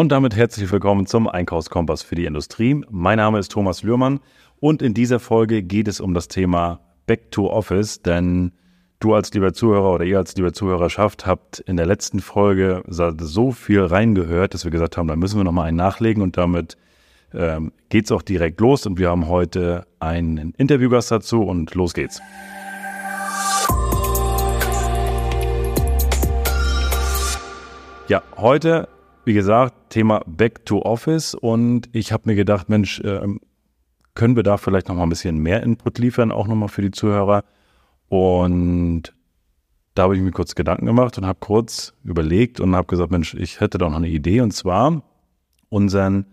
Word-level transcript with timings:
Und 0.00 0.12
damit 0.12 0.34
herzlich 0.34 0.72
willkommen 0.72 1.04
zum 1.04 1.28
Einkaufskompass 1.28 2.02
für 2.02 2.14
die 2.14 2.24
Industrie. 2.24 2.82
Mein 2.88 3.18
Name 3.18 3.38
ist 3.38 3.52
Thomas 3.52 3.82
Lührmann 3.82 4.20
und 4.58 4.80
in 4.80 4.94
dieser 4.94 5.20
Folge 5.20 5.62
geht 5.62 5.88
es 5.88 6.00
um 6.00 6.14
das 6.14 6.28
Thema 6.28 6.80
Back 7.04 7.30
to 7.32 7.50
Office, 7.50 8.00
denn 8.00 8.52
du 8.98 9.12
als 9.12 9.34
lieber 9.34 9.52
Zuhörer 9.52 9.92
oder 9.92 10.06
ihr 10.06 10.16
als 10.16 10.34
lieber 10.36 10.54
Zuhörerschaft 10.54 11.26
habt 11.26 11.58
in 11.58 11.76
der 11.76 11.84
letzten 11.84 12.20
Folge 12.20 12.82
so 12.88 13.52
viel 13.52 13.82
reingehört, 13.82 14.54
dass 14.54 14.64
wir 14.64 14.70
gesagt 14.70 14.96
haben, 14.96 15.06
da 15.06 15.16
müssen 15.16 15.38
wir 15.38 15.44
nochmal 15.44 15.68
einen 15.68 15.76
nachlegen 15.76 16.22
und 16.22 16.38
damit 16.38 16.78
ähm, 17.34 17.70
geht's 17.90 18.10
auch 18.10 18.22
direkt 18.22 18.58
los 18.62 18.86
und 18.86 18.98
wir 18.98 19.10
haben 19.10 19.28
heute 19.28 19.86
einen 19.98 20.54
Interviewgast 20.56 21.10
dazu 21.10 21.42
und 21.42 21.74
los 21.74 21.92
geht's. 21.92 22.22
Ja, 28.08 28.22
heute 28.38 28.88
wie 29.24 29.34
gesagt, 29.34 29.90
Thema 29.90 30.22
Back 30.26 30.64
to 30.66 30.82
Office 30.82 31.34
und 31.34 31.88
ich 31.92 32.12
habe 32.12 32.22
mir 32.26 32.34
gedacht, 32.34 32.68
Mensch, 32.68 33.00
äh, 33.00 33.26
können 34.14 34.36
wir 34.36 34.42
da 34.42 34.56
vielleicht 34.56 34.88
noch 34.88 34.96
mal 34.96 35.04
ein 35.04 35.08
bisschen 35.08 35.38
mehr 35.38 35.62
Input 35.62 35.98
liefern, 35.98 36.32
auch 36.32 36.46
noch 36.46 36.54
mal 36.54 36.68
für 36.68 36.82
die 36.82 36.90
Zuhörer. 36.90 37.44
Und 38.08 39.14
da 39.94 40.04
habe 40.04 40.16
ich 40.16 40.22
mir 40.22 40.32
kurz 40.32 40.54
Gedanken 40.54 40.86
gemacht 40.86 41.16
und 41.16 41.26
habe 41.26 41.38
kurz 41.40 41.94
überlegt 42.04 42.60
und 42.60 42.74
habe 42.74 42.86
gesagt, 42.86 43.10
Mensch, 43.10 43.34
ich 43.34 43.60
hätte 43.60 43.78
doch 43.78 43.90
noch 43.90 43.96
eine 43.96 44.08
Idee 44.08 44.40
und 44.40 44.52
zwar 44.52 45.02
unseren 45.68 46.26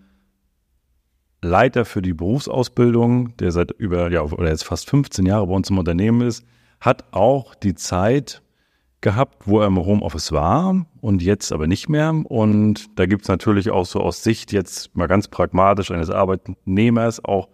Leiter 1.41 1.85
für 1.85 2.01
die 2.01 2.13
Berufsausbildung, 2.13 3.37
der 3.37 3.51
seit 3.51 3.71
über, 3.71 4.11
ja, 4.11 4.23
oder 4.23 4.49
jetzt 4.49 4.63
fast 4.63 4.89
15 4.89 5.25
Jahre 5.25 5.47
bei 5.47 5.53
uns 5.53 5.69
im 5.69 5.77
Unternehmen 5.77 6.21
ist, 6.21 6.43
hat 6.79 7.13
auch 7.13 7.55
die 7.55 7.75
Zeit 7.75 8.41
gehabt, 9.01 9.47
wo 9.47 9.59
er 9.59 9.67
im 9.67 9.77
Homeoffice 9.77 10.31
war 10.31 10.85
und 11.01 11.21
jetzt 11.21 11.51
aber 11.51 11.67
nicht 11.67 11.89
mehr. 11.89 12.13
Und 12.25 12.97
da 12.99 13.05
gibt 13.05 13.23
es 13.23 13.27
natürlich 13.27 13.69
auch 13.69 13.85
so 13.85 13.99
aus 13.99 14.23
Sicht 14.23 14.51
jetzt 14.51 14.95
mal 14.95 15.07
ganz 15.07 15.27
pragmatisch 15.27 15.91
eines 15.91 16.09
Arbeitnehmers 16.09 17.23
auch 17.23 17.49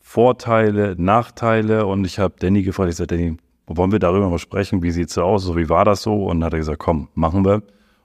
Vorteile, 0.00 0.94
Nachteile. 0.98 1.86
Und 1.86 2.04
ich 2.04 2.18
habe 2.18 2.34
Danny 2.38 2.62
gefragt, 2.62 2.90
ich 2.90 2.96
sagte, 2.96 3.16
Danny, 3.16 3.36
wollen 3.66 3.92
wir 3.92 3.98
darüber 3.98 4.28
mal 4.30 4.38
sprechen? 4.38 4.82
Wie 4.82 4.90
sieht 4.90 5.08
es 5.08 5.14
so 5.14 5.22
aus? 5.22 5.44
So, 5.44 5.56
wie 5.56 5.68
war 5.68 5.84
das 5.84 6.02
so? 6.02 6.24
Und 6.24 6.40
dann 6.40 6.46
hat 6.46 6.54
er 6.54 6.58
gesagt, 6.58 6.78
komm, 6.78 7.08
machen 7.14 7.44
wir. 7.44 7.62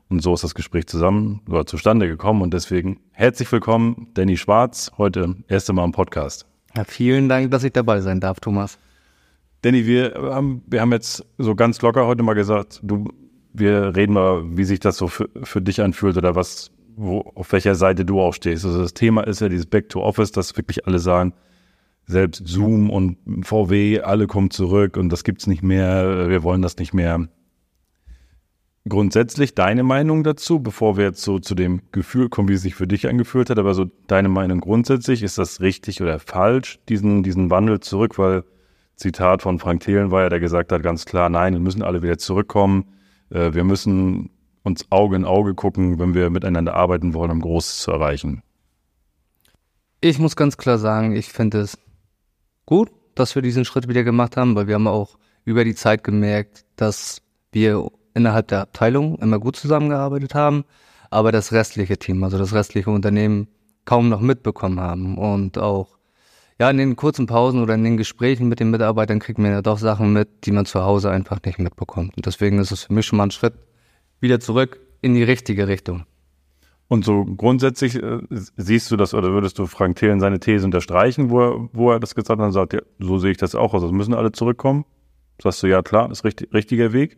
Und 0.10 0.22
so 0.22 0.34
ist 0.34 0.44
das 0.44 0.54
Gespräch 0.54 0.86
zusammen 0.88 1.42
oder 1.50 1.66
zustande 1.66 2.08
gekommen. 2.08 2.42
Und 2.42 2.54
deswegen 2.54 3.00
herzlich 3.12 3.52
willkommen, 3.52 4.10
Danny 4.14 4.38
Schwarz, 4.38 4.92
heute 4.98 5.36
erste 5.48 5.74
Mal 5.74 5.86
im 5.86 5.92
Podcast. 5.92 6.46
Ja, 6.76 6.84
vielen 6.84 7.30
Dank, 7.30 7.52
dass 7.52 7.64
ich 7.64 7.72
dabei 7.72 8.02
sein 8.02 8.20
darf, 8.20 8.40
Thomas. 8.40 8.78
Danny, 9.64 9.86
wir 9.88 10.14
haben, 10.18 10.62
wir 10.68 10.82
haben 10.82 10.92
jetzt 10.92 11.26
so 11.38 11.56
ganz 11.56 11.82
locker 11.82 12.06
heute 12.06 12.22
mal 12.22 12.34
gesagt, 12.34 12.82
du, 12.84 13.06
wir 13.54 13.96
reden 13.96 14.12
mal, 14.12 14.44
wie 14.58 14.66
sich 14.66 14.82
das 14.82 14.98
so 14.98 15.08
für, 15.08 15.30
für 15.44 15.62
dich 15.62 15.82
anfühlt 15.82 16.18
oder 16.18 16.36
was, 16.36 16.72
wo, 16.98 17.20
auf 17.36 17.54
welcher 17.54 17.74
Seite 17.74 18.04
du 18.04 18.20
auch 18.20 18.34
stehst. 18.34 18.66
Also 18.66 18.82
das 18.82 18.94
Thema 18.94 19.22
ist 19.26 19.40
ja 19.40 19.48
dieses 19.48 19.66
Back 19.66 19.88
to 19.88 20.02
Office, 20.02 20.34
dass 20.34 20.58
wirklich 20.58 20.86
alle 20.86 21.00
sagen, 21.00 21.34
selbst 22.06 22.46
Zoom 22.46 22.90
und 22.90 23.18
VW, 23.44 24.02
alle 24.02 24.28
kommen 24.28 24.52
zurück 24.52 24.98
und 24.98 25.08
das 25.08 25.24
gibt's 25.24 25.48
nicht 25.48 25.64
mehr, 25.64 26.30
wir 26.30 26.44
wollen 26.44 26.62
das 26.62 26.76
nicht 26.76 26.94
mehr. 26.94 27.30
Grundsätzlich 28.90 29.56
deine 29.56 29.84
Meinung 29.84 30.26
dazu, 30.26 30.60
bevor 30.60 30.98
wir 30.98 31.06
jetzt 31.06 31.22
so 31.22 31.40
zu 31.40 31.56
dem 31.56 31.84
Gefühl 31.94 32.28
kommen, 32.28 32.50
wie 32.50 32.54
es 32.56 32.64
sich 32.64 32.76
für 32.76 32.86
dich 32.86 33.08
angefühlt 33.08 33.50
hat, 33.50 33.60
aber 33.60 33.74
so 33.76 33.86
deine 34.08 34.28
Meinung 34.28 34.60
grundsätzlich, 34.60 35.24
ist 35.24 35.38
das 35.38 35.62
richtig 35.62 36.02
oder 36.02 36.20
falsch, 36.20 36.80
diesen, 36.90 37.24
diesen 37.24 37.50
Wandel 37.50 37.80
zurück, 37.80 38.18
weil 38.18 38.44
Zitat 38.96 39.42
von 39.42 39.60
Frank 39.60 39.82
Thelen 39.82 40.12
war 40.12 40.24
ja, 40.24 40.30
der 40.30 40.40
gesagt 40.40 40.72
hat 40.72 40.84
ganz 40.84 41.06
klar, 41.06 41.30
nein, 41.30 41.54
wir 41.54 41.60
müssen 41.60 41.82
alle 41.84 42.02
wieder 42.02 42.18
zurückkommen. 42.18 42.86
Äh, 43.30 43.54
wir 43.54 43.64
müssen 43.64 44.30
uns 44.64 44.86
Auge 44.92 45.16
in 45.16 45.26
Auge 45.26 45.56
gucken, 45.56 46.00
wenn 46.00 46.14
wir 46.14 46.30
miteinander 46.30 46.76
arbeiten 46.76 47.14
wollen, 47.14 47.32
um 47.32 47.42
Großes 47.42 47.80
zu 47.80 47.92
erreichen. 47.92 48.44
Ich 50.02 50.20
muss 50.20 50.36
ganz 50.36 50.58
klar 50.58 50.78
sagen, 50.78 51.16
ich 51.16 51.30
finde 51.30 51.60
es 51.60 51.78
gut, 52.66 52.92
dass 53.16 53.36
wir 53.36 53.42
diesen 53.42 53.66
Schritt 53.66 53.88
wieder 53.88 54.04
gemacht 54.04 54.38
haben, 54.38 54.56
weil 54.56 54.68
wir 54.68 54.76
haben 54.76 54.88
auch 54.88 55.18
über 55.46 55.64
die 55.64 55.76
Zeit 55.76 56.04
gemerkt, 56.04 56.66
dass 56.76 57.22
wir 57.52 57.90
innerhalb 58.14 58.48
der 58.48 58.62
Abteilung 58.62 59.18
immer 59.20 59.40
gut 59.40 59.56
zusammengearbeitet 59.56 60.36
haben, 60.36 60.66
aber 61.10 61.32
das 61.32 61.52
restliche 61.52 61.98
Team, 61.98 62.24
also 62.24 62.38
das 62.38 62.54
restliche 62.54 62.90
Unternehmen 62.90 63.48
kaum 63.86 64.10
noch 64.10 64.22
mitbekommen 64.22 64.80
haben 64.80 65.18
und 65.18 65.58
auch 65.58 65.98
ja, 66.60 66.70
in 66.70 66.78
den 66.78 66.96
kurzen 66.96 67.26
Pausen 67.26 67.62
oder 67.62 67.74
in 67.76 67.84
den 67.84 67.98
Gesprächen 67.98 68.48
mit 68.48 68.60
den 68.60 68.70
Mitarbeitern 68.70 69.20
kriegt 69.20 69.40
man 69.40 69.52
ja 69.52 69.62
doch 69.62 69.78
Sachen 69.78 70.14
mit, 70.14 70.46
die 70.46 70.52
man 70.52 70.66
zu 70.66 70.84
Hause 70.84 71.10
einfach 71.10 71.40
nicht 71.46 71.60
mitbekommt. 71.60 72.16
Und 72.16 72.26
deswegen 72.26 72.60
ist 72.60 72.72
es 72.72 72.84
für 72.84 72.94
mich 72.94 73.06
schon 73.06 73.18
mal 73.18 73.26
ein 73.26 73.32
Schritt 73.32 73.54
wieder 74.20 74.40
zurück 74.40 74.80
in 75.02 75.16
die 75.16 75.24
richtige 75.24 75.68
Richtung. 75.68 76.06
Und 76.88 77.06
so 77.06 77.26
grundsätzlich 77.26 77.96
äh, 77.96 78.20
siehst 78.30 78.92
du 78.92 78.98
das 78.98 79.14
oder 79.14 79.32
würdest 79.32 79.58
du 79.58 79.66
Frank 79.66 79.96
Thelen 79.96 80.20
seine 80.20 80.40
These 80.40 80.66
unterstreichen, 80.66 81.30
wo 81.30 81.42
er, 81.42 81.70
wo 81.74 81.92
er 81.92 82.00
das 82.00 82.14
gesagt 82.14 82.40
hat 82.40 82.46
und 82.46 82.52
sagt, 82.52 82.74
ja, 82.74 82.82
so 83.00 83.18
sehe 83.18 83.32
ich 83.32 83.38
das 83.38 83.56
auch 83.56 83.74
aus. 83.74 83.82
Also 83.82 83.94
müssen 83.94 84.14
alle 84.14 84.32
zurückkommen? 84.32 84.86
Sagst 85.42 85.64
du, 85.64 85.68
ja 85.68 85.82
klar, 85.82 86.12
ist 86.12 86.24
richtig, 86.24 86.54
richtiger 86.54 86.94
Weg? 86.94 87.18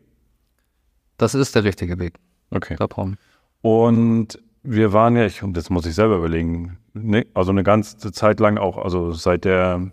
Das 1.17 1.35
ist 1.35 1.55
der 1.55 1.63
richtige 1.63 1.99
Weg. 1.99 2.15
Okay. 2.51 2.77
Und 3.61 4.39
wir 4.65 4.93
waren 4.93 5.15
ja, 5.15 5.25
ich, 5.25 5.41
das 5.43 5.69
muss 5.69 5.85
ich 5.85 5.95
selber 5.95 6.17
überlegen, 6.17 6.77
ne, 6.93 7.25
also 7.33 7.51
eine 7.51 7.63
ganze 7.63 8.11
Zeit 8.11 8.39
lang 8.39 8.57
auch, 8.57 8.77
also 8.77 9.11
seit 9.11 9.45
der, 9.45 9.91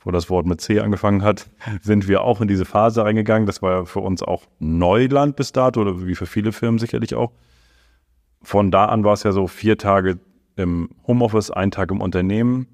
wo 0.00 0.10
das 0.10 0.30
Wort 0.30 0.46
mit 0.46 0.60
C 0.60 0.80
angefangen 0.80 1.22
hat, 1.22 1.50
sind 1.82 2.08
wir 2.08 2.22
auch 2.22 2.40
in 2.40 2.48
diese 2.48 2.64
Phase 2.64 3.04
reingegangen. 3.04 3.46
Das 3.46 3.62
war 3.62 3.72
ja 3.72 3.84
für 3.84 4.00
uns 4.00 4.22
auch 4.22 4.44
Neuland 4.58 5.36
bis 5.36 5.52
dato 5.52 5.80
oder 5.80 6.06
wie 6.06 6.14
für 6.14 6.26
viele 6.26 6.52
Firmen 6.52 6.78
sicherlich 6.78 7.14
auch. 7.14 7.32
Von 8.42 8.70
da 8.70 8.86
an 8.86 9.04
war 9.04 9.12
es 9.12 9.22
ja 9.22 9.32
so 9.32 9.46
vier 9.46 9.78
Tage 9.78 10.18
im 10.56 10.90
Homeoffice, 11.06 11.50
ein 11.50 11.70
Tag 11.70 11.90
im 11.90 12.00
Unternehmen. 12.00 12.66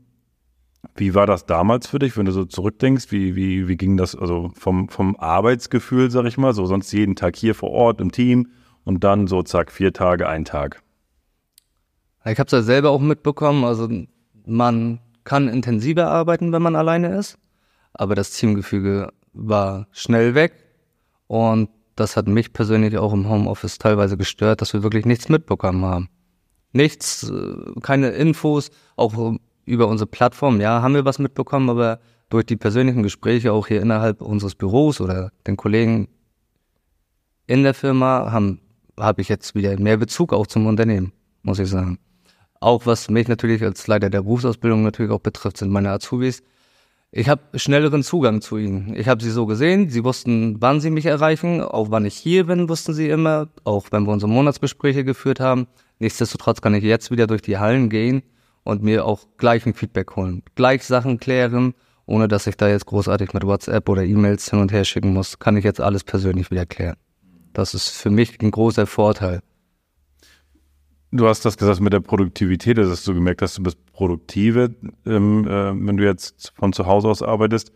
Wie 0.96 1.14
war 1.14 1.26
das 1.26 1.46
damals 1.46 1.86
für 1.86 1.98
dich, 1.98 2.16
wenn 2.16 2.26
du 2.26 2.32
so 2.32 2.44
zurückdenkst? 2.44 3.10
Wie, 3.10 3.36
wie, 3.36 3.68
wie 3.68 3.76
ging 3.76 3.96
das 3.96 4.14
also 4.14 4.50
vom, 4.54 4.88
vom 4.88 5.16
Arbeitsgefühl, 5.16 6.10
sag 6.10 6.24
ich 6.26 6.38
mal, 6.38 6.54
so 6.54 6.66
sonst 6.66 6.92
jeden 6.92 7.16
Tag 7.16 7.36
hier 7.36 7.54
vor 7.54 7.70
Ort 7.70 8.00
im 8.00 8.12
Team 8.12 8.48
und 8.84 9.04
dann 9.04 9.26
so 9.26 9.42
zack, 9.42 9.70
vier 9.70 9.92
Tage, 9.92 10.28
ein 10.28 10.44
Tag? 10.44 10.82
Ich 12.24 12.38
habe 12.38 12.46
es 12.46 12.52
ja 12.52 12.62
selber 12.62 12.90
auch 12.90 13.00
mitbekommen, 13.00 13.64
also 13.64 13.88
man 14.44 15.00
kann 15.24 15.48
intensiver 15.48 16.08
arbeiten, 16.08 16.52
wenn 16.52 16.62
man 16.62 16.76
alleine 16.76 17.16
ist, 17.16 17.38
aber 17.92 18.14
das 18.14 18.30
Teamgefüge 18.32 19.12
war 19.32 19.86
schnell 19.92 20.34
weg 20.34 20.52
und 21.26 21.70
das 21.96 22.16
hat 22.16 22.28
mich 22.28 22.52
persönlich 22.52 22.96
auch 22.98 23.12
im 23.12 23.28
Homeoffice 23.28 23.78
teilweise 23.78 24.16
gestört, 24.16 24.60
dass 24.60 24.72
wir 24.72 24.82
wirklich 24.82 25.04
nichts 25.04 25.28
mitbekommen 25.28 25.84
haben. 25.84 26.08
Nichts, 26.72 27.28
äh, 27.28 27.80
keine 27.82 28.10
Infos, 28.10 28.70
auch 28.96 29.36
über 29.64 29.88
unsere 29.88 30.08
Plattform, 30.08 30.60
ja, 30.60 30.80
haben 30.82 30.94
wir 30.94 31.04
was 31.04 31.18
mitbekommen, 31.18 31.70
aber 31.70 31.98
durch 32.30 32.46
die 32.46 32.56
persönlichen 32.56 33.02
Gespräche 33.02 33.52
auch 33.52 33.66
hier 33.66 33.80
innerhalb 33.82 34.22
unseres 34.22 34.54
Büros 34.54 35.00
oder 35.00 35.30
den 35.46 35.56
Kollegen 35.56 36.08
in 37.46 37.62
der 37.62 37.74
Firma 37.74 38.30
habe 38.98 39.20
ich 39.20 39.28
jetzt 39.28 39.54
wieder 39.54 39.78
mehr 39.80 39.96
Bezug 39.96 40.32
auch 40.32 40.46
zum 40.46 40.66
Unternehmen, 40.66 41.12
muss 41.42 41.58
ich 41.58 41.68
sagen. 41.68 41.98
Auch 42.60 42.86
was 42.86 43.08
mich 43.08 43.28
natürlich 43.28 43.62
als 43.62 43.86
Leiter 43.86 44.10
der 44.10 44.22
Berufsausbildung 44.22 44.82
natürlich 44.82 45.12
auch 45.12 45.20
betrifft, 45.20 45.58
sind 45.58 45.70
meine 45.70 45.90
Azubis. 45.90 46.42
Ich 47.10 47.28
habe 47.28 47.40
schnelleren 47.58 48.02
Zugang 48.02 48.42
zu 48.42 48.58
ihnen. 48.58 48.94
Ich 48.94 49.08
habe 49.08 49.22
sie 49.22 49.30
so 49.30 49.46
gesehen, 49.46 49.88
sie 49.88 50.04
wussten, 50.04 50.60
wann 50.60 50.80
sie 50.80 50.90
mich 50.90 51.06
erreichen, 51.06 51.62
auch 51.62 51.90
wann 51.90 52.04
ich 52.04 52.14
hier 52.14 52.46
bin, 52.46 52.68
wussten 52.68 52.92
sie 52.92 53.08
immer, 53.08 53.48
auch 53.64 53.86
wenn 53.92 54.04
wir 54.04 54.12
unsere 54.12 54.30
Monatsgespräche 54.30 55.04
geführt 55.04 55.40
haben. 55.40 55.68
Nichtsdestotrotz 56.00 56.60
kann 56.60 56.74
ich 56.74 56.84
jetzt 56.84 57.10
wieder 57.10 57.26
durch 57.26 57.40
die 57.40 57.58
Hallen 57.58 57.88
gehen 57.88 58.22
und 58.62 58.82
mir 58.82 59.06
auch 59.06 59.26
gleich 59.38 59.64
ein 59.64 59.72
Feedback 59.72 60.16
holen, 60.16 60.42
gleich 60.54 60.84
Sachen 60.84 61.18
klären, 61.18 61.72
ohne 62.04 62.28
dass 62.28 62.46
ich 62.46 62.56
da 62.56 62.68
jetzt 62.68 62.86
großartig 62.86 63.32
mit 63.32 63.44
WhatsApp 63.44 63.88
oder 63.88 64.04
E-Mails 64.04 64.50
hin 64.50 64.58
und 64.58 64.72
her 64.72 64.84
schicken 64.84 65.14
muss, 65.14 65.38
kann 65.38 65.56
ich 65.56 65.64
jetzt 65.64 65.80
alles 65.80 66.04
persönlich 66.04 66.50
wieder 66.50 66.66
klären. 66.66 66.96
Das 67.54 67.72
ist 67.72 67.88
für 67.88 68.10
mich 68.10 68.38
ein 68.42 68.50
großer 68.50 68.86
Vorteil. 68.86 69.40
Du 71.10 71.26
hast 71.26 71.44
das 71.44 71.56
gesagt 71.56 71.80
mit 71.80 71.94
der 71.94 72.00
Produktivität, 72.00 72.76
dass 72.76 73.02
du 73.04 73.14
gemerkt 73.14 73.40
hast, 73.40 73.56
du 73.56 73.62
bist 73.62 73.78
produktive, 73.92 74.74
ähm, 75.06 75.46
äh, 75.46 75.72
wenn 75.74 75.96
du 75.96 76.04
jetzt 76.04 76.52
von 76.54 76.74
zu 76.74 76.86
Hause 76.86 77.08
aus 77.08 77.22
arbeitest. 77.22 77.72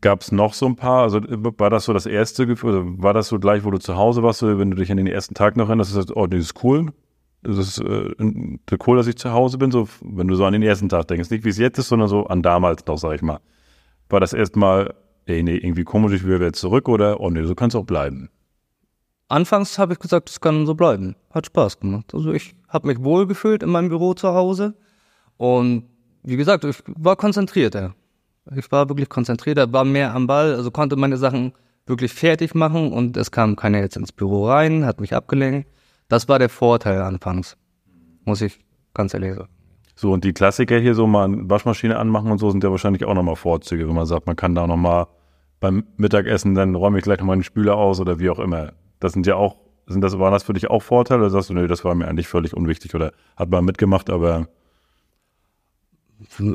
Gab 0.00 0.22
es 0.22 0.32
noch 0.32 0.54
so 0.54 0.66
ein 0.66 0.74
paar? 0.74 1.02
Also 1.02 1.20
war 1.22 1.70
das 1.70 1.84
so 1.84 1.92
das 1.92 2.06
erste 2.06 2.46
Gefühl? 2.46 2.70
Also 2.70 3.02
war 3.02 3.14
das 3.14 3.28
so 3.28 3.38
gleich, 3.38 3.64
wo 3.64 3.70
du 3.70 3.78
zu 3.78 3.96
Hause 3.96 4.22
warst, 4.22 4.42
wenn 4.42 4.70
du 4.70 4.76
dich 4.76 4.90
an 4.90 4.96
den 4.96 5.06
ersten 5.06 5.34
Tag 5.34 5.56
noch 5.56 5.68
erinnerst, 5.68 5.94
dass 5.94 6.06
du 6.06 6.14
oh, 6.16 6.26
das 6.26 6.40
ist 6.40 6.64
cool. 6.64 6.92
Das 7.42 7.58
ist 7.58 7.78
äh, 7.78 8.14
cool, 8.86 8.96
dass 8.96 9.06
ich 9.06 9.16
zu 9.16 9.30
Hause 9.30 9.58
bin. 9.58 9.70
So, 9.70 9.88
wenn 10.02 10.26
du 10.26 10.34
so 10.34 10.44
an 10.44 10.54
den 10.54 10.62
ersten 10.62 10.88
Tag 10.88 11.06
denkst, 11.06 11.30
nicht 11.30 11.44
wie 11.44 11.50
es 11.50 11.58
jetzt 11.58 11.78
ist, 11.78 11.88
sondern 11.88 12.08
so 12.08 12.26
an 12.26 12.42
damals 12.42 12.84
noch, 12.86 12.98
sag 12.98 13.14
ich 13.14 13.22
mal. 13.22 13.38
War 14.08 14.18
das 14.18 14.32
erstmal, 14.32 14.94
ey, 15.26 15.42
nee, 15.44 15.56
irgendwie 15.56 15.84
komisch, 15.84 16.12
ich 16.14 16.24
will 16.24 16.40
jetzt 16.42 16.60
zurück 16.60 16.88
oder 16.88 17.20
oh 17.20 17.30
nee, 17.30 17.44
so 17.44 17.54
kann 17.54 17.68
es 17.68 17.76
auch 17.76 17.84
bleiben? 17.84 18.30
Anfangs 19.28 19.78
habe 19.78 19.94
ich 19.94 19.98
gesagt, 19.98 20.30
es 20.30 20.40
kann 20.40 20.66
so 20.66 20.74
bleiben. 20.74 21.16
Hat 21.30 21.46
Spaß 21.46 21.80
gemacht. 21.80 22.14
Also 22.14 22.32
ich 22.32 22.54
habe 22.68 22.86
mich 22.86 23.02
wohl 23.02 23.26
gefühlt 23.26 23.62
in 23.62 23.70
meinem 23.70 23.88
Büro 23.88 24.14
zu 24.14 24.28
Hause. 24.34 24.74
Und 25.36 25.84
wie 26.22 26.36
gesagt, 26.36 26.64
ich 26.64 26.82
war 26.86 27.16
konzentrierter. 27.16 27.94
Ich 28.54 28.70
war 28.70 28.88
wirklich 28.88 29.08
konzentrierter, 29.08 29.72
war 29.72 29.84
mehr 29.84 30.14
am 30.14 30.26
Ball, 30.28 30.54
also 30.54 30.70
konnte 30.70 30.94
meine 30.94 31.16
Sachen 31.16 31.52
wirklich 31.86 32.12
fertig 32.12 32.54
machen 32.54 32.92
und 32.92 33.16
es 33.16 33.30
kam 33.30 33.56
keiner 33.56 33.80
jetzt 33.80 33.96
ins 33.96 34.12
Büro 34.12 34.48
rein, 34.48 34.84
hat 34.84 35.00
mich 35.00 35.14
abgelenkt, 35.14 35.68
Das 36.08 36.28
war 36.28 36.38
der 36.38 36.48
Vorteil 36.48 37.00
anfangs, 37.00 37.56
muss 38.24 38.40
ich 38.40 38.60
ganz 38.94 39.14
ehrlich 39.14 39.34
sagen. 39.34 39.48
So, 39.96 40.12
und 40.12 40.22
die 40.24 40.32
Klassiker 40.32 40.78
hier 40.78 40.94
so 40.94 41.06
mal 41.06 41.24
eine 41.24 41.50
Waschmaschine 41.50 41.98
anmachen 41.98 42.30
und 42.30 42.38
so 42.38 42.50
sind 42.50 42.62
ja 42.62 42.70
wahrscheinlich 42.70 43.04
auch 43.04 43.14
nochmal 43.14 43.34
Vorzüge, 43.34 43.88
wenn 43.88 43.94
man 43.94 44.06
sagt, 44.06 44.26
man 44.26 44.36
kann 44.36 44.54
da 44.54 44.66
nochmal 44.66 45.06
beim 45.58 45.84
Mittagessen, 45.96 46.54
dann 46.54 46.74
räume 46.74 46.98
ich 46.98 47.04
gleich 47.04 47.18
nochmal 47.18 47.36
den 47.36 47.42
Spüler 47.42 47.76
aus 47.76 47.98
oder 47.98 48.18
wie 48.20 48.30
auch 48.30 48.38
immer. 48.38 48.72
Das 49.00 49.12
sind 49.12 49.26
ja 49.26 49.36
auch, 49.36 49.56
sind 49.86 50.00
das, 50.00 50.18
waren 50.18 50.32
das 50.32 50.42
für 50.42 50.52
dich 50.52 50.68
auch 50.70 50.82
Vorteile 50.82 51.20
oder 51.20 51.30
sagst 51.30 51.50
du, 51.50 51.54
nee, 51.54 51.66
das 51.66 51.84
war 51.84 51.94
mir 51.94 52.08
eigentlich 52.08 52.28
völlig 52.28 52.54
unwichtig 52.54 52.94
oder 52.94 53.12
hat 53.36 53.50
man 53.50 53.64
mitgemacht, 53.64 54.10
aber. 54.10 54.48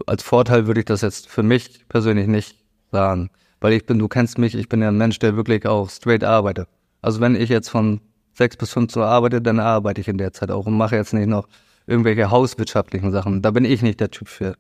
Als 0.08 0.24
Vorteil 0.24 0.66
würde 0.68 0.80
ich 0.80 0.86
das 0.86 1.02
jetzt 1.02 1.30
für 1.30 1.44
mich 1.44 1.88
persönlich 1.88 2.28
nicht 2.28 2.58
sagen. 2.92 3.30
Weil 3.60 3.74
ich 3.74 3.86
bin, 3.86 4.00
du 4.00 4.08
kennst 4.08 4.40
mich, 4.40 4.56
ich 4.56 4.70
bin 4.70 4.82
ja 4.82 4.88
ein 4.88 4.98
Mensch, 4.98 5.20
der 5.20 5.36
wirklich 5.36 5.68
auch 5.68 5.88
straight 5.90 6.24
arbeitet. 6.24 6.68
Also 7.02 7.22
wenn 7.22 7.36
ich 7.36 7.50
jetzt 7.50 7.70
von 7.70 8.02
sechs 8.34 8.58
bis 8.58 8.72
fünf 8.72 8.96
Uhr 8.96 9.06
arbeite, 9.06 9.40
dann 9.40 9.60
arbeite 9.60 10.02
ich 10.02 10.08
in 10.08 10.18
der 10.18 10.34
Zeit 10.34 10.50
auch 10.50 10.66
und 10.66 10.76
mache 10.76 10.96
jetzt 10.96 11.14
nicht 11.14 11.28
noch 11.28 11.48
irgendwelche 11.86 12.32
hauswirtschaftlichen 12.32 13.12
Sachen. 13.12 13.44
Da 13.44 13.52
bin 13.52 13.66
ich 13.66 13.84
nicht 13.84 14.00
der 14.00 14.10
Typ 14.10 14.28
für. 14.28 14.56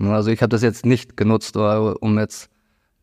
Also 0.00 0.30
ich 0.30 0.42
habe 0.42 0.50
das 0.50 0.62
jetzt 0.62 0.84
nicht 0.84 1.16
genutzt, 1.16 1.56
um 1.56 2.18
jetzt 2.18 2.50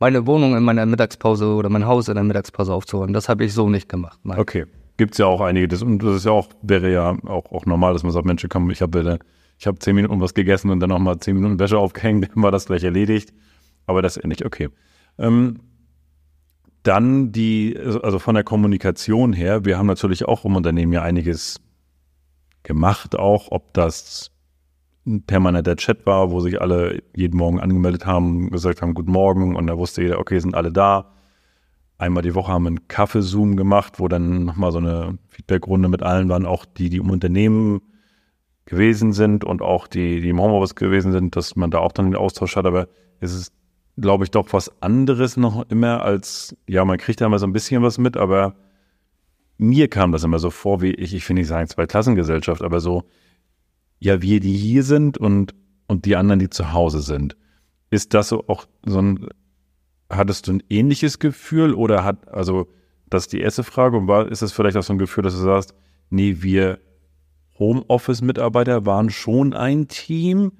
meine 0.03 0.27
Wohnung 0.27 0.57
in 0.57 0.63
meiner 0.63 0.85
Mittagspause 0.85 1.47
oder 1.47 1.69
mein 1.69 1.85
Haus 1.85 2.09
in 2.09 2.15
der 2.15 2.25
Mittagspause 2.25 2.73
aufzuholen. 2.73 3.13
Das 3.13 3.29
habe 3.29 3.45
ich 3.45 3.53
so 3.53 3.69
nicht 3.69 3.87
gemacht. 3.87 4.19
Nein. 4.23 4.37
Okay. 4.37 4.65
Gibt 4.97 5.13
es 5.13 5.17
ja 5.17 5.27
auch 5.27 5.39
einige, 5.39 5.69
das, 5.69 5.81
und 5.81 6.03
das 6.03 6.17
ist 6.17 6.25
ja 6.25 6.31
auch, 6.31 6.49
wäre 6.61 6.91
ja 6.91 7.15
auch, 7.25 7.49
auch 7.53 7.65
normal, 7.65 7.93
dass 7.93 8.03
man 8.03 8.11
sagt, 8.11 8.25
Mensch, 8.25 8.45
komm, 8.49 8.69
ich 8.69 8.81
habe 8.81 9.19
ich 9.57 9.65
hab 9.65 9.81
zehn 9.81 9.95
Minuten 9.95 10.19
was 10.19 10.33
gegessen 10.33 10.71
und 10.71 10.81
dann 10.81 10.89
nochmal 10.89 11.19
zehn 11.19 11.35
Minuten 11.35 11.57
Wäsche 11.57 11.77
aufgehängt, 11.77 12.29
dann 12.35 12.43
war 12.43 12.51
das 12.51 12.65
gleich 12.65 12.83
erledigt. 12.83 13.33
Aber 13.85 14.01
das 14.01 14.17
ist 14.17 14.27
nicht 14.27 14.45
okay. 14.45 14.67
Ähm, 15.17 15.61
dann 16.83 17.31
die, 17.31 17.79
also 18.03 18.19
von 18.19 18.35
der 18.35 18.43
Kommunikation 18.43 19.31
her, 19.31 19.63
wir 19.63 19.77
haben 19.77 19.87
natürlich 19.87 20.25
auch 20.25 20.43
im 20.43 20.57
Unternehmen 20.57 20.91
ja 20.91 21.01
einiges 21.01 21.61
gemacht, 22.63 23.17
auch 23.17 23.51
ob 23.51 23.73
das 23.73 24.32
ein 25.05 25.23
permanenter 25.23 25.75
Chat 25.75 26.05
war, 26.05 26.31
wo 26.31 26.39
sich 26.39 26.61
alle 26.61 27.03
jeden 27.15 27.37
Morgen 27.37 27.59
angemeldet 27.59 28.05
haben, 28.05 28.49
gesagt 28.49 28.81
haben, 28.81 28.93
Guten 28.93 29.11
Morgen 29.11 29.55
und 29.55 29.67
da 29.67 29.77
wusste 29.77 30.01
jeder, 30.01 30.19
okay, 30.19 30.39
sind 30.39 30.55
alle 30.55 30.71
da. 30.71 31.13
Einmal 31.97 32.23
die 32.23 32.35
Woche 32.35 32.51
haben 32.51 32.63
wir 32.63 32.69
einen 32.69 32.87
Kaffeezoom 32.87 33.55
gemacht, 33.55 33.99
wo 33.99 34.07
dann 34.07 34.45
nochmal 34.45 34.71
so 34.71 34.79
eine 34.79 35.17
Feedbackrunde 35.29 35.89
mit 35.89 36.03
allen 36.03 36.29
waren, 36.29 36.45
auch 36.45 36.65
die, 36.65 36.89
die 36.89 36.97
im 36.97 37.09
Unternehmen 37.09 37.81
gewesen 38.65 39.11
sind 39.11 39.43
und 39.43 39.61
auch 39.61 39.87
die, 39.87 40.21
die 40.21 40.29
im 40.29 40.41
Homeoffice 40.41 40.75
gewesen 40.75 41.11
sind, 41.11 41.35
dass 41.35 41.55
man 41.55 41.69
da 41.69 41.79
auch 41.79 41.91
dann 41.91 42.05
den 42.05 42.15
Austausch 42.15 42.55
hat. 42.55 42.65
Aber 42.65 42.87
es 43.19 43.33
ist, 43.33 43.53
glaube 43.97 44.23
ich, 44.23 44.31
doch 44.31 44.51
was 44.53 44.81
anderes 44.81 45.37
noch 45.37 45.69
immer 45.69 46.01
als, 46.01 46.55
ja, 46.67 46.83
man 46.85 46.97
kriegt 46.97 47.19
da 47.21 47.25
immer 47.25 47.39
so 47.39 47.45
ein 47.45 47.53
bisschen 47.53 47.83
was 47.83 47.97
mit, 47.97 48.15
aber 48.17 48.55
mir 49.57 49.89
kam 49.89 50.11
das 50.11 50.23
immer 50.23 50.39
so 50.39 50.49
vor, 50.49 50.81
wie 50.81 50.91
ich, 50.91 51.13
ich 51.13 51.27
will 51.27 51.35
nicht 51.35 51.47
sagen 51.47 51.67
Zweiklassengesellschaft, 51.67 52.61
aber 52.61 52.79
so, 52.79 53.03
ja, 54.03 54.21
wir, 54.21 54.41
die 54.41 54.53
hier 54.53 54.83
sind 54.83 55.17
und, 55.17 55.55
und 55.87 56.03
die 56.03 56.17
anderen, 56.17 56.39
die 56.39 56.49
zu 56.49 56.73
Hause 56.73 56.99
sind. 56.99 57.37
Ist 57.89 58.13
das 58.13 58.27
so 58.27 58.43
auch 58.47 58.65
so 58.85 59.01
ein, 59.01 59.29
hattest 60.09 60.47
du 60.47 60.53
ein 60.53 60.63
ähnliches 60.69 61.19
Gefühl 61.19 61.73
oder 61.73 62.03
hat, 62.03 62.27
also, 62.27 62.67
das 63.09 63.23
ist 63.23 63.33
die 63.33 63.39
erste 63.39 63.63
Frage 63.63 63.95
und 63.95 64.09
war, 64.09 64.27
ist 64.27 64.41
es 64.41 64.51
vielleicht 64.51 64.75
auch 64.75 64.83
so 64.83 64.91
ein 64.91 64.99
Gefühl, 64.99 65.23
dass 65.23 65.35
du 65.35 65.39
sagst, 65.39 65.73
nee, 66.09 66.37
wir 66.39 66.79
Homeoffice-Mitarbeiter 67.57 68.85
waren 68.85 69.09
schon 69.09 69.53
ein 69.53 69.87
Team, 69.87 70.51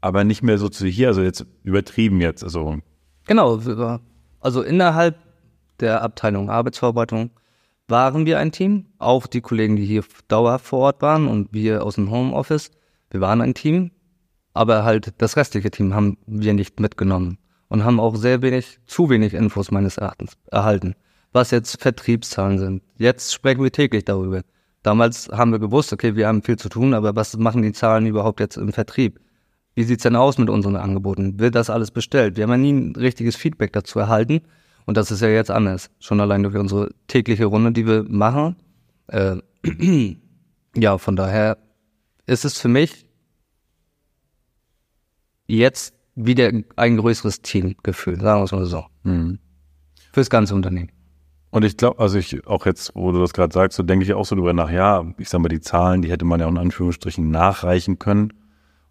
aber 0.00 0.24
nicht 0.24 0.42
mehr 0.42 0.58
so 0.58 0.68
zu 0.68 0.84
hier, 0.88 1.08
also 1.08 1.22
jetzt 1.22 1.46
übertrieben 1.62 2.20
jetzt, 2.20 2.42
also. 2.42 2.78
Genau, 3.26 3.60
also 4.40 4.62
innerhalb 4.62 5.16
der 5.78 6.02
Abteilung 6.02 6.50
Arbeitsverarbeitung 6.50 7.30
waren 7.88 8.26
wir 8.26 8.38
ein 8.38 8.52
Team, 8.52 8.86
auch 8.98 9.26
die 9.26 9.40
Kollegen, 9.40 9.76
die 9.76 9.84
hier 9.84 10.04
dauerhaft 10.28 10.66
vor 10.66 10.80
Ort 10.80 11.02
waren 11.02 11.28
und 11.28 11.52
wir 11.52 11.84
aus 11.84 11.94
dem 11.94 12.10
Homeoffice. 12.10 12.70
Wir 13.10 13.20
waren 13.20 13.40
ein 13.40 13.54
Team, 13.54 13.92
aber 14.54 14.84
halt 14.84 15.14
das 15.18 15.36
restliche 15.36 15.70
Team 15.70 15.94
haben 15.94 16.18
wir 16.26 16.54
nicht 16.54 16.80
mitgenommen 16.80 17.38
und 17.68 17.84
haben 17.84 18.00
auch 18.00 18.16
sehr 18.16 18.42
wenig, 18.42 18.80
zu 18.86 19.08
wenig 19.08 19.34
Infos 19.34 19.70
meines 19.70 19.98
Erachtens 19.98 20.36
erhalten, 20.50 20.94
was 21.32 21.50
jetzt 21.50 21.80
Vertriebszahlen 21.80 22.58
sind. 22.58 22.82
Jetzt 22.98 23.32
sprechen 23.32 23.62
wir 23.62 23.72
täglich 23.72 24.04
darüber. 24.04 24.42
Damals 24.82 25.28
haben 25.28 25.52
wir 25.52 25.58
gewusst, 25.58 25.92
okay, 25.92 26.16
wir 26.16 26.28
haben 26.28 26.42
viel 26.42 26.56
zu 26.56 26.68
tun, 26.68 26.94
aber 26.94 27.16
was 27.16 27.36
machen 27.36 27.62
die 27.62 27.72
Zahlen 27.72 28.06
überhaupt 28.06 28.40
jetzt 28.40 28.56
im 28.56 28.72
Vertrieb? 28.72 29.20
Wie 29.74 29.82
sieht's 29.82 30.04
denn 30.04 30.16
aus 30.16 30.38
mit 30.38 30.48
unseren 30.48 30.76
Angeboten? 30.76 31.38
Wird 31.38 31.54
das 31.54 31.70
alles 31.70 31.90
bestellt? 31.90 32.36
Wir 32.36 32.44
haben 32.44 32.50
ja 32.50 32.56
nie 32.56 32.72
ein 32.72 32.96
richtiges 32.96 33.36
Feedback 33.36 33.72
dazu 33.72 33.98
erhalten 33.98 34.42
und 34.86 34.96
das 34.96 35.10
ist 35.10 35.20
ja 35.20 35.28
jetzt 35.28 35.50
anders. 35.50 35.90
Schon 35.98 36.20
allein 36.20 36.42
durch 36.42 36.56
unsere 36.56 36.90
tägliche 37.08 37.44
Runde, 37.46 37.72
die 37.72 37.86
wir 37.86 38.04
machen. 38.04 38.56
Äh, 39.08 39.36
ja, 40.76 40.98
von 40.98 41.16
daher 41.16 41.58
ist 42.26 42.44
es 42.44 42.58
für 42.58 42.68
mich 42.68 43.06
jetzt 45.48 45.94
wieder 46.14 46.50
ein 46.76 46.96
größeres 46.96 47.42
Teamgefühl, 47.42 48.20
sagen 48.20 48.40
wir 48.40 48.44
es 48.44 48.52
mal 48.52 48.66
so. 48.66 48.84
Mhm. 49.02 49.38
Fürs 50.12 50.30
ganze 50.30 50.54
Unternehmen. 50.54 50.90
Und 51.50 51.64
ich 51.64 51.76
glaube, 51.76 52.00
also 52.00 52.18
ich 52.18 52.46
auch 52.46 52.66
jetzt, 52.66 52.92
wo 52.94 53.12
du 53.12 53.20
das 53.20 53.32
gerade 53.32 53.52
sagst, 53.52 53.76
so 53.76 53.82
denke 53.82 54.04
ich 54.04 54.14
auch 54.14 54.24
so 54.24 54.34
drüber 54.34 54.52
nach, 54.52 54.70
ja, 54.70 55.04
ich 55.18 55.28
sag 55.28 55.40
mal, 55.40 55.48
die 55.48 55.60
Zahlen, 55.60 56.02
die 56.02 56.10
hätte 56.10 56.24
man 56.24 56.40
ja 56.40 56.46
auch 56.46 56.50
in 56.50 56.58
Anführungsstrichen 56.58 57.30
nachreichen 57.30 57.98
können. 57.98 58.32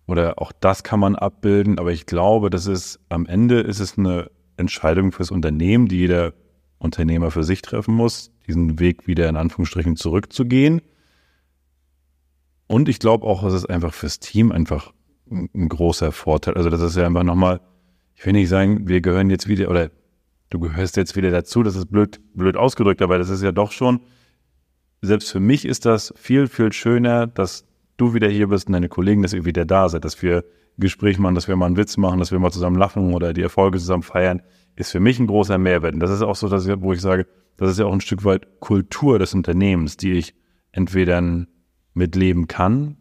Oder 0.08 0.40
auch 0.40 0.52
das 0.52 0.84
kann 0.84 1.00
man 1.00 1.16
abbilden, 1.16 1.80
aber 1.80 1.92
ich 1.92 2.06
glaube, 2.06 2.50
das 2.50 2.68
ist 2.68 3.00
am 3.10 3.26
Ende 3.26 3.62
ist 3.62 3.80
es 3.80 3.98
eine 3.98 4.30
Entscheidung 4.58 5.12
fürs 5.12 5.32
Unternehmen, 5.32 5.88
die 5.88 5.98
jeder 5.98 6.34
Unternehmer 6.78 7.32
für 7.32 7.44
sich 7.44 7.62
treffen 7.62 7.96
muss, 7.96 8.32
diesen 8.48 8.80
Weg 8.80 9.08
wieder 9.08 9.28
in 9.30 9.36
Anführungsstrichen 9.36 9.96
zurückzugehen. 9.96 10.82
Und 12.68 12.90
ich 12.90 13.00
glaube 13.00 13.26
auch, 13.26 13.44
es 13.44 13.54
ist 13.54 13.70
einfach 13.70 13.94
fürs 13.94 14.20
Team 14.20 14.52
einfach 14.52 14.94
ein, 15.30 15.70
großer 15.70 16.12
Vorteil. 16.12 16.56
Also 16.56 16.70
das 16.70 16.82
ist 16.82 16.96
ja 16.96 17.06
einfach 17.06 17.24
nochmal, 17.24 17.62
ich 18.16 18.26
will 18.26 18.34
nicht 18.34 18.50
sagen, 18.50 18.88
wir 18.88 19.02
gehören 19.02 19.30
jetzt 19.30 19.48
wieder, 19.48 19.70
oder 19.70 19.92
du 20.50 20.60
gehörst 20.60 20.98
jetzt 20.98 21.16
wieder 21.16 21.32
dazu, 21.32 21.64
das 21.64 21.76
ist 21.76 21.88
blöd, 21.88 22.20
blöd 22.34 22.58
ausgedrückt, 22.58 23.02
aber 23.02 23.18
das 23.18 23.30
ist 23.30 23.42
ja 23.42 23.52
doch 23.52 23.72
schon, 23.72 24.02
selbst 25.02 25.32
für 25.32 25.40
mich 25.40 25.66
ist 25.66 25.86
das 25.86 26.14
viel, 26.16 26.48
viel 26.48 26.72
schöner, 26.72 27.28
dass 27.28 27.66
du 27.98 28.14
wieder 28.14 28.28
hier 28.30 28.48
bist 28.48 28.68
und 28.68 28.74
deine 28.74 28.90
Kollegen, 28.90 29.22
dass 29.22 29.34
ihr 29.34 29.46
wieder 29.46 29.66
da 29.66 29.90
seid, 29.90 30.06
dass 30.06 30.22
wir 30.22 30.44
Gespräch 30.78 31.20
machen, 31.20 31.36
dass 31.36 31.48
wir 31.48 31.56
mal 31.56 31.68
einen 31.68 31.78
Witz 31.78 31.98
machen, 31.98 32.20
dass 32.20 32.32
wir 32.32 32.40
mal 32.40 32.52
zusammen 32.52 32.78
lachen 32.78 33.14
oder 33.14 33.34
die 33.34 33.42
Erfolge 33.42 33.80
zusammen 33.80 34.04
feiern, 34.04 34.42
ist 34.76 34.92
für 34.92 35.00
mich 35.00 35.20
ein 35.20 35.28
großer 35.28 35.58
Mehrwert. 35.58 35.94
Und 35.94 36.00
das 36.00 36.12
ist 36.12 36.22
auch 36.22 36.36
so, 36.36 36.50
dass 36.50 36.66
ich, 36.66 36.82
wo 36.82 36.94
ich 36.94 37.02
sage, 37.02 37.28
das 37.58 37.72
ist 37.72 37.80
ja 37.80 37.86
auch 37.86 37.94
ein 37.94 38.02
Stück 38.02 38.26
weit 38.26 38.60
Kultur 38.60 39.20
des 39.20 39.34
Unternehmens, 39.34 39.98
die 39.98 40.14
ich 40.14 40.36
entweder 40.72 41.46
mitleben 41.94 42.48
kann 42.48 42.98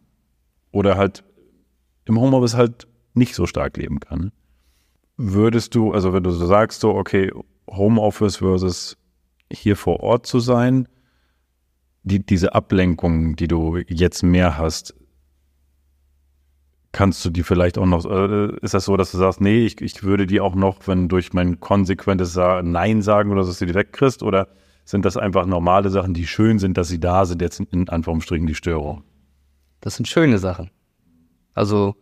oder 0.70 0.96
halt 0.96 1.24
im 2.04 2.20
Homeoffice 2.20 2.54
halt 2.54 2.86
nicht 3.14 3.34
so 3.34 3.46
stark 3.46 3.76
leben 3.76 4.00
kann. 4.00 4.30
Würdest 5.16 5.74
du, 5.74 5.92
also 5.92 6.12
wenn 6.12 6.22
du 6.22 6.30
so 6.30 6.46
sagst, 6.46 6.80
so, 6.80 6.94
okay, 6.94 7.32
Homeoffice 7.68 8.36
versus 8.36 8.96
hier 9.52 9.76
vor 9.76 10.00
Ort 10.00 10.26
zu 10.26 10.40
sein, 10.40 10.88
die, 12.02 12.24
diese 12.24 12.54
Ablenkung, 12.54 13.36
die 13.36 13.48
du 13.48 13.78
jetzt 13.88 14.22
mehr 14.22 14.58
hast, 14.58 14.94
kannst 16.94 17.24
du 17.24 17.30
die 17.30 17.42
vielleicht 17.42 17.76
auch 17.76 17.86
noch, 17.86 18.06
äh, 18.06 18.56
ist 18.62 18.72
das 18.72 18.86
so, 18.86 18.96
dass 18.96 19.10
du 19.10 19.18
sagst, 19.18 19.40
nee, 19.40 19.66
ich, 19.66 19.80
ich 19.82 20.02
würde 20.04 20.26
die 20.26 20.40
auch 20.40 20.54
noch, 20.54 20.86
wenn 20.86 21.08
durch 21.08 21.32
mein 21.32 21.60
konsequentes 21.60 22.36
Nein 22.36 23.02
sagen 23.02 23.32
oder 23.32 23.44
dass 23.44 23.58
du 23.58 23.66
die 23.66 23.74
wegkriegst? 23.74 24.22
Oder 24.22 24.48
sind 24.84 25.04
das 25.04 25.16
einfach 25.16 25.44
normale 25.44 25.90
Sachen, 25.90 26.14
die 26.14 26.26
schön 26.26 26.58
sind, 26.58 26.78
dass 26.78 26.88
sie 26.88 27.00
da 27.00 27.26
sind, 27.26 27.42
jetzt 27.42 27.60
in 27.60 27.88
Anführungsstrichen 27.88 28.46
die 28.46 28.54
Störung? 28.54 29.02
Das 29.80 29.96
sind 29.96 30.06
schöne 30.06 30.38
Sachen. 30.38 30.70
Also 31.52 31.96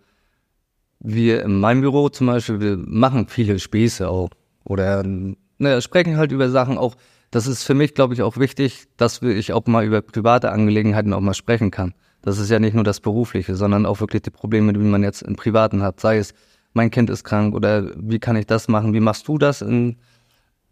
wir 1.01 1.43
in 1.43 1.59
meinem 1.59 1.81
Büro 1.81 2.11
zum 2.11 2.27
Beispiel, 2.29 2.61
wir 2.61 2.77
machen 2.77 3.27
viele 3.29 3.59
Späße 3.59 4.09
auch. 4.09 4.29
Oder 4.65 5.03
ne, 5.05 5.81
sprechen 5.81 6.19
halt 6.19 6.33
über 6.33 6.51
Sachen 6.51 6.77
auch. 6.77 6.97
Das 7.31 7.47
ist 7.47 7.65
für 7.65 7.75
mich, 7.75 7.95
glaube 7.95 8.13
ich, 8.13 8.23
auch 8.23 8.37
wichtig, 8.37 8.89
dass 8.99 9.23
ich 9.23 9.55
auch 9.55 9.67
mal 9.67 9.87
über 9.87 10.03
private 10.03 10.53
Angelegenheiten 10.53 11.15
auch 11.15 11.21
mal 11.21 11.33
sprechen 11.33 11.71
kann. 11.71 11.95
Das 12.23 12.39
ist 12.39 12.51
ja 12.51 12.59
nicht 12.59 12.75
nur 12.75 12.85
das 12.85 13.01
Berufliche, 13.01 13.57
sondern 13.57 13.85
auch 13.85 14.01
wirklich 14.01 14.23
die 14.23 14.31
Probleme, 14.31 14.73
die 14.73 14.79
man 14.79 15.03
jetzt 15.03 15.23
im 15.23 15.37
Privaten 15.37 15.83
hat. 15.83 16.01
Sei 16.01 16.19
es, 16.19 16.35
mein 16.73 16.91
Kind 16.91 17.11
ist 17.11 17.25
krank 17.25 17.55
oder 17.55 17.91
wie 17.97 18.19
kann 18.19 18.37
ich 18.37 18.47
das 18.47 18.69
machen? 18.69 18.95
Wie 18.95 19.01
machst 19.01 19.29
du 19.29 19.39
das? 19.39 19.61
Und 19.61 19.97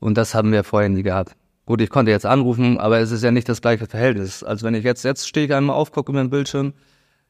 das 0.00 0.34
haben 0.34 0.52
wir 0.52 0.64
vorher 0.64 0.88
nie 0.88 1.02
gehabt. 1.02 1.36
Gut, 1.66 1.80
ich 1.80 1.90
konnte 1.90 2.10
jetzt 2.10 2.26
anrufen, 2.26 2.78
aber 2.78 2.98
es 2.98 3.10
ist 3.10 3.22
ja 3.22 3.30
nicht 3.30 3.48
das 3.48 3.60
gleiche 3.60 3.86
Verhältnis. 3.86 4.42
Also 4.42 4.66
wenn 4.66 4.74
ich 4.74 4.84
jetzt, 4.84 5.04
jetzt 5.04 5.28
stehe 5.28 5.46
ich 5.46 5.54
einmal 5.54 5.76
auf, 5.76 5.92
gucke 5.92 6.10
über 6.10 6.20
den 6.20 6.30
Bildschirm, 6.30 6.72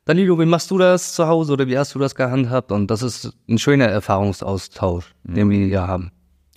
Danilo, 0.07 0.39
wie 0.39 0.47
machst 0.47 0.71
du 0.71 0.79
das 0.79 1.15
zu 1.15 1.27
Hause 1.27 1.53
oder 1.53 1.67
wie 1.67 1.77
hast 1.77 1.95
du 1.95 1.99
das 1.99 2.15
gehandhabt? 2.15 2.73
Und 2.73 2.91
das 2.91 3.03
ist 3.03 3.37
ein 3.49 3.59
schöner 3.59 3.87
Erfahrungsaustausch, 3.87 5.15
mhm. 5.25 5.35
den 5.35 5.51
wir 5.51 5.67
hier 5.67 5.87
haben. 5.87 6.11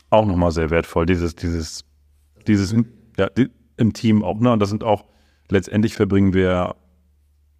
Auch 0.09 0.25
nochmal 0.25 0.51
sehr 0.51 0.69
wertvoll, 0.69 1.05
dieses, 1.05 1.35
dieses, 1.35 1.83
dieses, 2.47 2.73
ja, 3.17 3.29
im 3.77 3.93
Team 3.93 4.23
auch, 4.23 4.39
ne? 4.39 4.51
Und 4.53 4.59
das 4.59 4.69
sind 4.69 4.83
auch, 4.83 5.05
letztendlich 5.49 5.93
verbringen 5.93 6.33
wir 6.33 6.75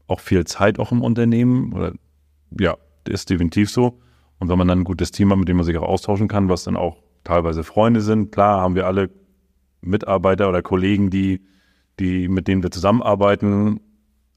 auch 0.08 0.20
viel 0.20 0.46
Zeit 0.46 0.80
auch 0.80 0.92
im 0.92 1.02
Unternehmen. 1.02 1.74
Oder 1.74 1.94
ja, 2.60 2.78
ist 3.08 3.30
definitiv 3.30 3.70
so. 3.70 4.00
Und 4.40 4.50
wenn 4.50 4.58
man 4.58 4.68
dann 4.68 4.80
ein 4.80 4.84
gutes 4.84 5.12
Team 5.12 5.32
hat, 5.32 5.40
mit 5.40 5.48
dem 5.48 5.58
man 5.58 5.66
sich 5.66 5.78
auch 5.78 5.88
austauschen 5.88 6.28
kann, 6.28 6.50
was 6.50 6.64
dann 6.64 6.76
auch 6.76 7.02
teilweise 7.24 7.64
Freunde 7.64 8.02
sind, 8.02 8.32
klar 8.32 8.62
haben 8.62 8.76
wir 8.76 8.86
alle 8.86 9.10
Mitarbeiter 9.82 10.50
oder 10.50 10.62
Kollegen, 10.62 11.10
die, 11.10 11.42
die, 12.00 12.28
mit 12.28 12.48
denen 12.48 12.64
wir 12.64 12.72
zusammenarbeiten, 12.72 13.80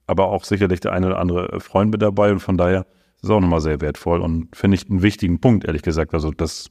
aber 0.07 0.29
auch 0.29 0.45
sicherlich 0.45 0.81
der 0.81 0.93
eine 0.93 1.09
oder 1.09 1.19
andere 1.19 1.61
Freund 1.61 1.91
mit 1.91 2.03
dabei 2.03 2.31
und 2.31 2.41
von 2.41 2.57
daher 2.57 2.87
ist 3.17 3.25
es 3.25 3.31
auch 3.31 3.41
nochmal 3.41 3.61
sehr 3.61 3.81
wertvoll 3.81 4.21
und 4.21 4.55
finde 4.55 4.77
ich 4.77 4.89
einen 4.89 5.03
wichtigen 5.03 5.41
Punkt, 5.41 5.65
ehrlich 5.65 5.83
gesagt. 5.83 6.15
Also 6.15 6.31
das 6.31 6.71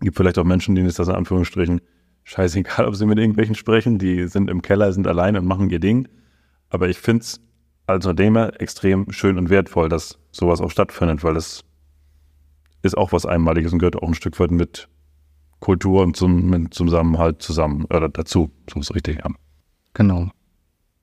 gibt 0.00 0.16
vielleicht 0.16 0.38
auch 0.38 0.44
Menschen, 0.44 0.74
denen 0.74 0.88
ist 0.88 0.98
das 0.98 1.08
in 1.08 1.14
Anführungsstrichen 1.14 1.80
scheißegal, 2.24 2.84
ob 2.88 2.94
sie 2.94 3.06
mit 3.06 3.18
irgendwelchen 3.18 3.54
sprechen, 3.54 3.98
die 3.98 4.26
sind 4.28 4.50
im 4.50 4.62
Keller, 4.62 4.92
sind 4.92 5.06
allein 5.06 5.36
und 5.36 5.46
machen 5.46 5.70
ihr 5.70 5.80
Ding. 5.80 6.08
Aber 6.68 6.88
ich 6.88 6.98
finde 6.98 7.22
es 7.22 7.40
als 7.86 8.06
Unternehmer 8.06 8.60
extrem 8.60 9.10
schön 9.10 9.38
und 9.38 9.50
wertvoll, 9.50 9.88
dass 9.88 10.18
sowas 10.30 10.60
auch 10.60 10.70
stattfindet, 10.70 11.24
weil 11.24 11.34
das 11.34 11.64
ist 12.82 12.96
auch 12.96 13.12
was 13.12 13.26
Einmaliges 13.26 13.72
und 13.72 13.78
gehört 13.78 13.96
auch 13.96 14.08
ein 14.08 14.14
Stück 14.14 14.38
weit 14.40 14.50
mit 14.50 14.88
Kultur 15.60 16.02
und 16.02 16.16
zum, 16.16 16.50
mit 16.50 16.74
Zusammenhalt 16.74 17.42
zusammen 17.42 17.84
oder 17.84 18.08
dazu, 18.08 18.50
so 18.72 18.80
ist 18.80 18.94
richtig, 18.94 19.18
ja. 19.18 19.30
Genau. 19.94 20.30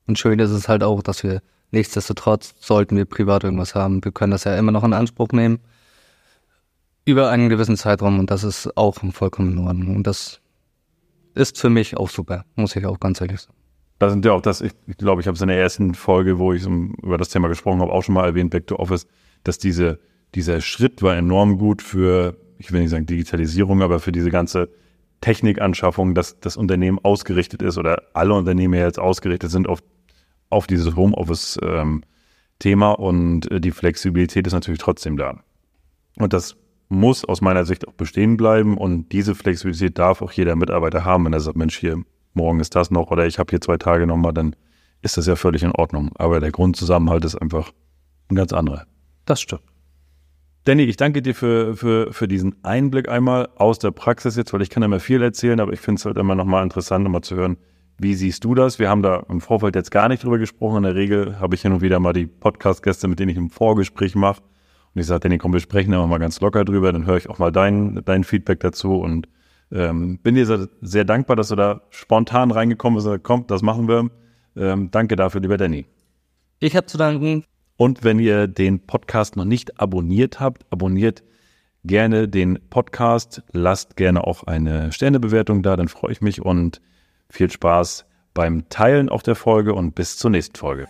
Und 0.07 0.19
schön 0.19 0.39
ist 0.39 0.51
es 0.51 0.67
halt 0.67 0.83
auch, 0.83 1.01
dass 1.01 1.23
wir 1.23 1.41
nichtsdestotrotz, 1.71 2.55
sollten 2.59 2.97
wir 2.97 3.05
privat 3.05 3.43
irgendwas 3.43 3.75
haben, 3.75 4.03
wir 4.03 4.11
können 4.11 4.31
das 4.31 4.43
ja 4.43 4.57
immer 4.57 4.71
noch 4.71 4.83
in 4.83 4.93
Anspruch 4.93 5.29
nehmen 5.31 5.59
über 7.05 7.29
einen 7.29 7.49
gewissen 7.49 7.77
Zeitraum 7.77 8.19
und 8.19 8.29
das 8.29 8.43
ist 8.43 8.75
auch 8.77 8.97
vollkommen 9.11 9.53
in 9.53 9.59
Ordnung. 9.59 9.95
Und 9.95 10.07
das 10.07 10.41
ist 11.33 11.57
für 11.57 11.69
mich 11.69 11.97
auch 11.97 12.09
super, 12.09 12.45
muss 12.55 12.75
ich 12.75 12.85
auch 12.85 12.99
ganz 12.99 13.21
ehrlich 13.21 13.41
sagen. 13.41 13.58
Da 13.99 14.09
sind 14.09 14.23
ja 14.25 14.31
auch 14.31 14.41
das, 14.41 14.61
ich, 14.61 14.71
ich 14.87 14.97
glaube, 14.97 15.21
ich 15.21 15.27
habe 15.27 15.35
es 15.35 15.41
in 15.41 15.49
der 15.49 15.59
ersten 15.59 15.93
Folge, 15.93 16.39
wo 16.39 16.53
ich 16.53 16.65
über 16.65 17.17
das 17.17 17.29
Thema 17.29 17.49
gesprochen 17.49 17.81
habe, 17.81 17.91
auch 17.91 18.01
schon 18.01 18.15
mal 18.15 18.25
erwähnt, 18.25 18.49
Back 18.49 18.65
to 18.67 18.77
Office, 18.77 19.05
dass 19.43 19.57
diese, 19.57 19.99
dieser 20.35 20.61
Schritt 20.61 21.01
war 21.01 21.17
enorm 21.17 21.57
gut 21.57 21.81
für, 21.81 22.37
ich 22.57 22.71
will 22.71 22.79
nicht 22.81 22.91
sagen 22.91 23.05
Digitalisierung, 23.05 23.81
aber 23.81 23.99
für 23.99 24.13
diese 24.13 24.31
ganze 24.31 24.69
Technikanschaffung, 25.21 26.15
dass 26.15 26.39
das 26.39 26.55
Unternehmen 26.55 26.97
ausgerichtet 27.03 27.61
ist 27.61 27.77
oder 27.77 28.03
alle 28.13 28.33
Unternehmen 28.33 28.73
jetzt 28.73 28.99
ausgerichtet 28.99 29.51
sind 29.51 29.67
auf, 29.67 29.83
auf 30.49 30.65
dieses 30.65 30.95
Homeoffice-Thema 30.95 32.91
ähm, 32.91 32.95
und 32.95 33.51
äh, 33.51 33.59
die 33.59 33.71
Flexibilität 33.71 34.47
ist 34.47 34.53
natürlich 34.53 34.79
trotzdem 34.79 35.17
da. 35.17 35.43
Und 36.17 36.31
das 36.31 36.55
muss 36.87 37.25
aus 37.25 37.41
meiner 37.41 37.65
Sicht 37.65 37.87
auch 37.87 37.93
bestehen 37.93 38.37
bleiben 38.37 38.77
und 38.77 39.11
diese 39.11 39.35
Flexibilität 39.35 39.99
darf 39.99 40.21
auch 40.21 40.31
jeder 40.31 40.55
Mitarbeiter 40.55 41.03
haben, 41.03 41.25
wenn 41.25 41.33
er 41.33 41.41
sagt, 41.41 41.57
Mensch, 41.57 41.77
hier, 41.77 42.01
morgen 42.39 42.59
ist 42.59 42.75
das 42.75 42.89
noch 42.89 43.11
oder 43.11 43.27
ich 43.27 43.37
habe 43.37 43.49
hier 43.49 43.61
zwei 43.61 43.77
Tage 43.77 44.07
nochmal, 44.07 44.33
dann 44.33 44.55
ist 45.01 45.17
das 45.17 45.27
ja 45.27 45.35
völlig 45.35 45.63
in 45.63 45.71
Ordnung. 45.71 46.11
Aber 46.15 46.39
der 46.39 46.51
Grundzusammenhalt 46.51 47.25
ist 47.25 47.35
einfach 47.35 47.71
ein 48.29 48.35
ganz 48.35 48.53
anderer. 48.53 48.85
Das 49.25 49.41
stimmt. 49.41 49.61
Danny, 50.65 50.83
ich 50.83 50.97
danke 50.97 51.21
dir 51.21 51.33
für, 51.33 51.75
für, 51.75 52.13
für 52.13 52.27
diesen 52.27 52.63
Einblick 52.63 53.09
einmal 53.09 53.49
aus 53.55 53.79
der 53.79 53.91
Praxis 53.91 54.35
jetzt, 54.35 54.53
weil 54.53 54.61
ich 54.61 54.69
kann 54.69 54.83
immer 54.83 54.99
viel 54.99 55.21
erzählen, 55.21 55.59
aber 55.59 55.73
ich 55.73 55.79
finde 55.79 55.99
es 55.99 56.05
halt 56.05 56.17
immer 56.17 56.35
nochmal 56.35 56.63
interessant, 56.63 57.03
nochmal 57.03 57.21
zu 57.21 57.35
hören, 57.35 57.57
wie 57.97 58.15
siehst 58.15 58.43
du 58.43 58.55
das? 58.55 58.79
Wir 58.79 58.89
haben 58.89 59.01
da 59.01 59.25
im 59.29 59.41
Vorfeld 59.41 59.75
jetzt 59.75 59.91
gar 59.91 60.07
nicht 60.07 60.23
drüber 60.23 60.37
gesprochen. 60.37 60.77
In 60.77 60.83
der 60.83 60.95
Regel 60.95 61.39
habe 61.39 61.55
ich 61.55 61.61
hin 61.61 61.73
und 61.73 61.81
wieder 61.81 61.99
mal 61.99 62.13
die 62.13 62.27
Podcast-Gäste, 62.27 63.07
mit 63.07 63.19
denen 63.19 63.29
ich 63.29 63.37
im 63.37 63.49
Vorgespräch 63.49 64.15
mache. 64.15 64.41
Und 64.93 65.01
ich 65.01 65.07
sage, 65.07 65.21
Danny, 65.21 65.37
komm, 65.37 65.53
wir 65.53 65.59
sprechen 65.59 65.93
aber 65.93 66.07
mal 66.07 66.17
ganz 66.17 66.39
locker 66.39 66.63
drüber, 66.63 66.91
dann 66.93 67.05
höre 67.05 67.17
ich 67.17 67.29
auch 67.29 67.39
mal 67.39 67.51
dein, 67.51 68.01
dein 68.05 68.23
Feedback 68.23 68.61
dazu 68.61 68.99
und 68.99 69.27
ähm, 69.71 70.19
bin 70.19 70.35
dir 70.35 70.45
sehr, 70.45 70.67
sehr, 70.81 71.05
dankbar, 71.05 71.35
dass 71.35 71.49
du 71.49 71.55
da 71.55 71.81
spontan 71.89 72.51
reingekommen 72.51 72.97
bist 72.97 73.07
und 73.07 73.23
kommt, 73.23 73.51
das 73.51 73.61
machen 73.61 73.87
wir. 73.87 74.09
Ähm, 74.55 74.89
danke 74.91 75.15
dafür, 75.15 75.41
lieber 75.41 75.57
Danny. 75.57 75.85
Ich 76.59 76.75
habe 76.75 76.87
zu 76.87 76.97
danken. 76.97 77.43
Und 77.77 78.03
wenn 78.03 78.19
ihr 78.19 78.47
den 78.47 78.85
Podcast 78.85 79.37
noch 79.37 79.45
nicht 79.45 79.79
abonniert 79.79 80.39
habt, 80.39 80.65
abonniert 80.69 81.23
gerne 81.85 82.27
den 82.27 82.59
Podcast, 82.69 83.41
lasst 83.53 83.95
gerne 83.95 84.25
auch 84.25 84.43
eine 84.43 84.91
Sternebewertung 84.91 85.63
da, 85.63 85.77
dann 85.77 85.87
freue 85.87 86.11
ich 86.11 86.21
mich 86.21 86.41
und 86.41 86.81
viel 87.29 87.49
Spaß 87.49 88.05
beim 88.33 88.67
Teilen 88.69 89.09
auch 89.09 89.21
der 89.21 89.35
Folge 89.35 89.73
und 89.73 89.95
bis 89.95 90.17
zur 90.17 90.31
nächsten 90.31 90.55
Folge. 90.55 90.87